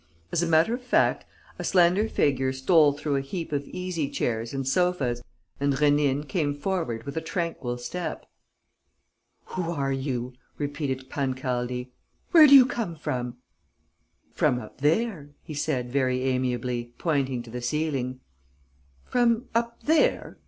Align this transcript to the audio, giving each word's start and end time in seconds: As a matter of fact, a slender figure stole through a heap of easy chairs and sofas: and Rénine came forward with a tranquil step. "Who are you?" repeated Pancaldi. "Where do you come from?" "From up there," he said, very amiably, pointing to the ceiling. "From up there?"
As 0.31 0.41
a 0.41 0.47
matter 0.47 0.73
of 0.73 0.81
fact, 0.81 1.25
a 1.59 1.63
slender 1.63 2.09
figure 2.09 2.51
stole 2.53 2.91
through 2.93 3.17
a 3.17 3.21
heap 3.21 3.51
of 3.51 3.67
easy 3.67 4.09
chairs 4.09 4.51
and 4.51 4.67
sofas: 4.67 5.21
and 5.59 5.73
Rénine 5.73 6.27
came 6.27 6.55
forward 6.55 7.03
with 7.03 7.17
a 7.17 7.21
tranquil 7.21 7.77
step. 7.77 8.25
"Who 9.53 9.69
are 9.69 9.91
you?" 9.91 10.33
repeated 10.57 11.07
Pancaldi. 11.11 11.91
"Where 12.31 12.47
do 12.47 12.55
you 12.55 12.65
come 12.65 12.95
from?" 12.95 13.37
"From 14.31 14.57
up 14.59 14.81
there," 14.81 15.35
he 15.43 15.53
said, 15.53 15.91
very 15.91 16.23
amiably, 16.23 16.95
pointing 16.97 17.43
to 17.43 17.51
the 17.51 17.61
ceiling. 17.61 18.21
"From 19.05 19.49
up 19.53 19.83
there?" 19.83 20.39